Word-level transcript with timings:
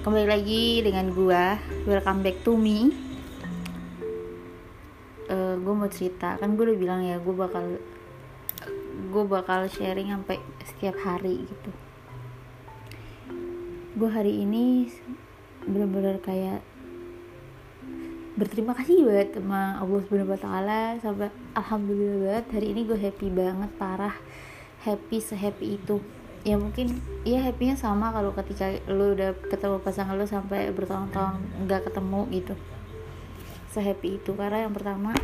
lagi 0.00 0.80
dengan 0.80 1.12
gua. 1.12 1.60
Welcome 1.84 2.24
back 2.24 2.40
to 2.48 2.56
me. 2.56 2.88
Uh, 5.28 5.60
gue 5.60 5.74
mau 5.76 5.92
cerita. 5.92 6.40
Kan 6.40 6.56
gue 6.56 6.72
udah 6.72 6.78
bilang 6.80 7.04
ya 7.04 7.20
gue 7.20 7.34
bakal 7.36 7.76
gue 9.12 9.24
bakal 9.28 9.68
sharing 9.68 10.08
sampai 10.08 10.40
setiap 10.64 10.96
hari 11.04 11.44
gitu. 11.44 11.70
Gue 14.00 14.08
hari 14.08 14.40
ini 14.40 14.88
bener-bener 15.68 16.16
kayak 16.24 16.64
berterima 18.40 18.72
kasih 18.72 19.04
banget 19.04 19.36
sama 19.36 19.84
Allah 19.84 20.00
Subhanahu 20.00 20.32
Wa 20.32 20.40
Taala 20.40 20.82
sampai 21.04 21.28
alhamdulillah 21.52 22.18
banget. 22.24 22.46
Hari 22.56 22.66
ini 22.72 22.80
gue 22.88 22.96
happy 22.96 23.28
banget 23.28 23.68
parah. 23.76 24.16
Happy 24.80 25.20
sehappy 25.20 25.76
itu 25.76 26.00
ya 26.40 26.56
mungkin 26.56 27.04
ya 27.28 27.44
happynya 27.44 27.76
sama 27.76 28.08
kalau 28.16 28.32
ketika 28.32 28.72
lu 28.88 29.12
udah 29.12 29.36
ketemu 29.52 29.76
pasangan 29.84 30.16
lu 30.16 30.24
sampai 30.24 30.72
bertahun-tahun 30.72 31.40
nggak 31.68 31.90
ketemu 31.90 32.20
gitu. 32.32 32.54
Sehappy 33.70 34.18
itu 34.18 34.34
karena 34.34 34.66
yang 34.66 34.74
pertama 34.74 35.14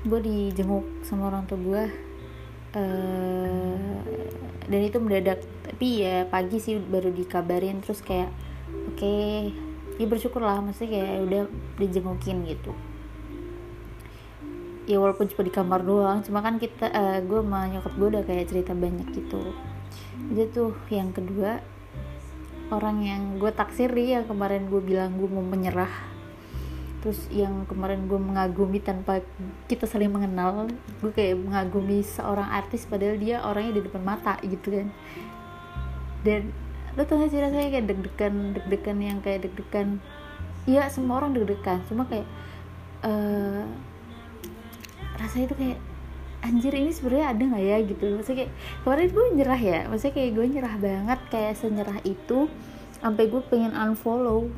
gue 0.00 0.20
dijenguk 0.24 1.04
sama 1.04 1.28
orang 1.28 1.44
tua 1.44 1.58
gue 1.60 1.82
uh, 2.78 3.98
dan 4.70 4.80
itu 4.80 4.98
mendadak. 5.02 5.42
Tapi 5.66 5.86
ya 6.06 6.24
pagi 6.30 6.62
sih 6.62 6.78
baru 6.78 7.10
dikabarin 7.10 7.82
terus 7.82 8.00
kayak 8.00 8.30
oke 8.70 8.96
okay, 8.96 9.50
ya 10.00 10.06
bersyukur 10.08 10.40
lah 10.40 10.64
maksudnya 10.64 10.96
kayak 10.96 11.16
udah 11.28 11.42
dijengukin 11.76 12.48
gitu 12.48 12.72
ya 14.88 14.96
walaupun 14.96 15.28
cuma 15.28 15.42
di 15.44 15.52
kamar 15.52 15.80
doang 15.84 16.24
cuma 16.24 16.40
kan 16.40 16.56
kita 16.56 16.88
uh, 16.88 17.18
gue 17.20 17.40
sama 17.44 17.68
nyokap 17.68 17.92
gue 17.96 18.08
udah 18.16 18.22
kayak 18.24 18.46
cerita 18.48 18.72
banyak 18.72 19.08
gitu. 19.12 19.52
Jadi 20.30 20.48
tuh 20.52 20.72
yang 20.92 21.10
kedua 21.10 21.60
orang 22.70 23.02
yang 23.02 23.22
gue 23.42 23.50
taksiri 23.50 24.14
yang 24.14 24.24
kemarin 24.30 24.70
gue 24.70 24.80
bilang 24.80 25.18
gue 25.18 25.28
mau 25.28 25.42
menyerah. 25.42 25.90
Terus 27.00 27.16
yang 27.32 27.64
kemarin 27.64 28.04
gue 28.06 28.20
mengagumi 28.20 28.78
tanpa 28.78 29.24
kita 29.66 29.88
saling 29.88 30.12
mengenal 30.12 30.68
gue 31.00 31.10
kayak 31.10 31.40
mengagumi 31.40 32.04
seorang 32.04 32.46
artis 32.52 32.84
padahal 32.84 33.16
dia 33.16 33.40
orangnya 33.40 33.80
di 33.80 33.82
depan 33.88 34.02
mata 34.04 34.36
gitu 34.44 34.70
kan. 34.70 34.88
Dan 36.20 36.52
lo 36.98 37.06
tau 37.06 37.22
gak 37.22 37.32
sih 37.32 37.40
rasanya 37.40 37.70
kayak 37.72 37.86
deg-degan 37.88 38.34
deg-degan 38.58 38.98
yang 39.00 39.18
kayak 39.24 39.48
deg-degan? 39.48 39.98
Iya 40.68 40.92
semua 40.92 41.24
orang 41.24 41.32
deg-degan 41.32 41.80
cuma 41.88 42.04
kayak 42.04 42.28
uh, 43.02 43.64
rasanya 45.20 45.52
itu 45.52 45.56
kayak 45.60 45.78
anjir 46.40 46.72
ini 46.72 46.90
sebenarnya 46.90 47.26
ada 47.36 47.42
nggak 47.44 47.64
ya? 47.64 47.78
Gitu. 47.84 48.04
Maksudnya 48.16 48.38
kayak 48.44 48.52
kemarin 48.82 49.08
gue 49.12 49.26
nyerah 49.36 49.60
ya? 49.60 49.78
Maksudnya 49.92 50.14
kayak 50.16 50.30
gue 50.32 50.46
nyerah 50.48 50.74
banget 50.80 51.20
kayak 51.28 51.54
senyerah 51.60 51.98
itu 52.08 52.38
sampai 53.00 53.24
gue 53.28 53.42
pengen 53.52 53.72
unfollow. 53.76 54.48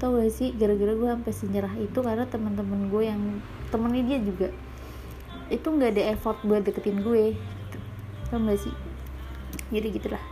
Tau 0.00 0.18
gak 0.18 0.34
sih? 0.34 0.50
Gara-gara 0.58 0.92
gue 0.98 1.08
sampai 1.08 1.32
senyerah 1.32 1.74
itu 1.78 1.98
karena 2.02 2.24
teman-teman 2.26 2.90
gue 2.90 3.02
yang 3.06 3.22
temennya 3.70 4.02
dia 4.02 4.18
juga. 4.18 4.48
Itu 5.52 5.68
nggak 5.70 5.94
ada 5.94 6.02
effort 6.16 6.40
buat 6.42 6.64
deketin 6.64 7.04
gue 7.04 7.36
gitu. 7.36 7.78
tau 8.32 8.40
gak 8.42 8.58
sih? 8.58 8.74
Jadi 9.70 9.86
gitulah. 9.94 10.24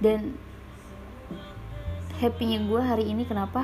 Dan 0.00 0.34
happynya 2.18 2.64
gue 2.64 2.80
hari 2.80 3.04
ini 3.12 3.28
kenapa 3.28 3.62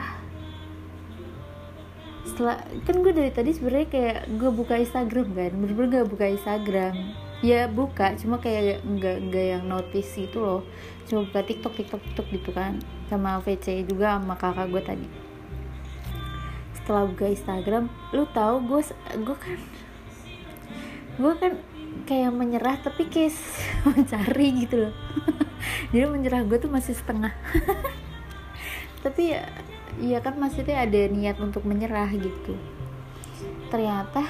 setelah 2.23 2.62
kan 2.87 3.03
gue 3.03 3.12
dari 3.12 3.31
tadi 3.34 3.51
sebenarnya 3.51 3.89
kayak 3.91 4.19
gue 4.39 4.51
buka 4.55 4.78
Instagram 4.78 5.34
kan 5.34 5.51
bener-bener 5.59 6.03
gak 6.03 6.09
buka 6.11 6.27
Instagram. 6.31 6.95
Ya 7.42 7.67
buka 7.67 8.15
cuma 8.15 8.39
kayak 8.39 8.87
nggak 8.87 9.17
nggak 9.27 9.47
yang 9.59 9.65
notice 9.67 10.15
gitu 10.15 10.39
loh. 10.39 10.62
Cuma 11.11 11.27
buka 11.27 11.43
TikTok 11.43 11.75
TikTok 11.75 12.00
TikTok 12.06 12.27
gitu 12.31 12.50
kan 12.55 12.78
sama 13.11 13.43
VC 13.43 13.82
juga 13.82 14.16
sama 14.16 14.38
kakak 14.38 14.71
gue 14.71 14.82
tadi. 14.82 15.06
Setelah 16.78 17.11
buka 17.11 17.27
Instagram 17.27 17.91
lu 18.15 18.22
tahu 18.31 18.55
gue 18.71 18.81
gue 19.27 19.37
kan 19.37 19.59
gue 21.19 21.32
kan 21.37 21.53
kayak 22.06 22.32
menyerah 22.32 22.78
tapi 22.78 23.11
kayak 23.11 23.34
mencari 23.91 24.49
gitu 24.62 24.88
loh. 24.88 24.94
Jadi 25.91 26.06
menyerah 26.06 26.47
gue 26.47 26.59
tuh 26.62 26.71
masih 26.71 26.94
setengah. 26.94 27.34
Tapi 29.03 29.34
ya 29.34 29.43
ya 30.00 30.22
kan 30.25 30.41
maksudnya 30.41 30.86
ada 30.86 31.10
niat 31.10 31.36
untuk 31.42 31.66
menyerah 31.69 32.08
gitu. 32.14 32.56
Ternyata 33.69 34.25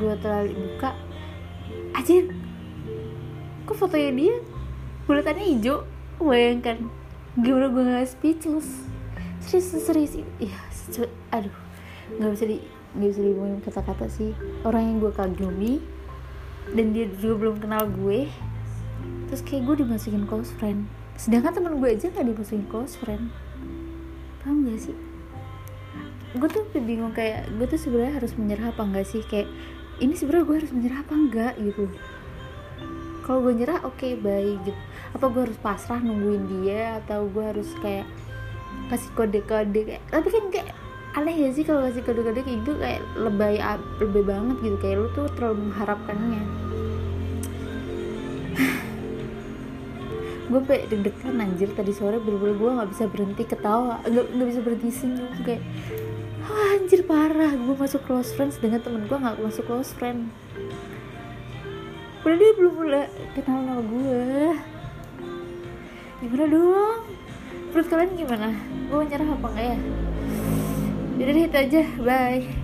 gue 0.00 0.14
terlalu 0.18 0.52
buka. 0.58 0.96
Aja 1.94 2.14
kok 3.64 3.76
fotonya 3.78 4.10
dia 4.10 4.34
bulatannya 5.06 5.44
hijau? 5.54 5.86
Bayangkan 6.18 6.90
gimana 7.38 7.70
gue 7.70 7.82
gak 7.82 8.08
speechless. 8.10 8.88
Serius 9.44 9.84
serius. 9.84 10.12
Ya 10.40 10.58
aduh 11.30 11.54
nggak 12.20 12.30
bisa 12.36 12.44
di 12.44 12.60
nggak 12.94 13.08
bisa 13.10 13.20
diomongin 13.22 13.60
kata-kata 13.62 14.06
sih. 14.10 14.34
Orang 14.66 14.82
yang 14.82 14.96
gue 14.98 15.12
kagumi 15.14 15.82
dan 16.72 16.96
dia 16.96 17.06
juga 17.20 17.46
belum 17.46 17.56
kenal 17.60 17.86
gue 17.86 18.26
terus 19.28 19.40
kayak 19.44 19.66
gue 19.66 19.84
dimasukin 19.84 20.24
close 20.24 20.52
friend. 20.56 20.86
Sedangkan 21.14 21.54
teman 21.54 21.78
gue 21.78 21.90
aja 21.94 22.10
gak 22.10 22.26
dimasukin 22.26 22.66
close 22.66 22.98
friend 22.98 23.30
paham 24.44 24.68
gak 24.68 24.80
sih? 24.84 24.96
Gue 26.36 26.48
tuh 26.52 26.68
bingung 26.76 27.16
kayak 27.16 27.48
gue 27.56 27.64
tuh 27.64 27.80
sebenarnya 27.80 28.20
harus 28.20 28.36
menyerah 28.36 28.76
apa 28.76 28.84
enggak 28.84 29.06
sih? 29.08 29.24
Kayak 29.24 29.48
ini 30.04 30.12
sebenarnya 30.12 30.44
gue 30.44 30.56
harus 30.60 30.72
menyerah 30.76 30.98
apa 31.00 31.14
enggak 31.16 31.54
gitu. 31.56 31.84
Kalau 33.24 33.40
gue 33.40 33.54
nyerah 33.56 33.80
oke 33.88 33.96
okay, 33.96 34.12
baik 34.20 34.60
gitu. 34.68 34.80
Apa 35.16 35.24
gue 35.32 35.42
harus 35.48 35.58
pasrah 35.64 35.98
nungguin 36.04 36.44
dia 36.60 37.00
atau 37.00 37.24
gue 37.32 37.44
harus 37.44 37.72
kayak 37.80 38.04
kasih 38.92 39.10
kode-kode 39.16 39.80
kayak 39.88 40.02
tapi 40.12 40.28
kan 40.28 40.44
kayak 40.52 40.68
aneh 41.16 41.32
ya 41.32 41.48
sih 41.54 41.64
kalau 41.64 41.88
kasih 41.88 42.04
kode-kode 42.04 42.44
kayak 42.44 42.60
gitu 42.60 42.76
kayak 42.76 43.00
lebay 43.16 43.56
lebay 44.02 44.22
banget 44.28 44.56
gitu. 44.60 44.76
Kayak 44.82 44.96
lu 45.00 45.08
tuh 45.16 45.26
terlalu 45.32 45.72
mengharapkannya 45.72 46.63
gue 50.44 50.58
sampai 50.60 50.84
deg-degan 50.88 51.40
anjir. 51.40 51.68
Tadi 51.72 51.92
sore 51.92 52.20
bener-bener 52.20 52.56
gue 52.56 52.70
nggak 52.76 52.90
bisa 52.92 53.04
berhenti 53.08 53.42
ketawa. 53.44 54.00
Nggak 54.04 54.26
nggak 54.34 54.48
bisa 54.48 54.60
berhenti 54.60 54.88
senyum. 54.92 55.30
Kayak 55.44 55.62
oh, 56.44 56.74
anjir 56.76 57.00
parah. 57.04 57.52
Gue 57.52 57.74
masuk 57.76 58.00
close 58.04 58.30
friends 58.32 58.60
dengan 58.60 58.80
temen 58.84 59.08
gue 59.08 59.18
nggak 59.18 59.40
masuk 59.40 59.64
close 59.64 59.92
friend. 59.96 60.28
Padahal 62.24 62.40
dia 62.40 62.52
belum 62.56 62.74
mulai 62.80 63.04
kenal 63.36 63.58
sama 63.68 63.82
gue 63.84 64.24
Gimana 66.24 66.44
dong? 66.48 67.00
Menurut 67.68 67.88
kalian 67.92 68.12
gimana? 68.16 68.48
Gue 68.88 69.04
nyerah 69.04 69.28
apa 69.28 69.48
enggak 69.52 69.66
ya? 69.68 69.76
Jadi 71.20 71.40
itu 71.44 71.58
aja, 71.60 71.82
bye 72.00 72.63